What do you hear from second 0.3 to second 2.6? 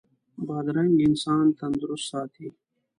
بادرنګ انسان تندرست ساتي.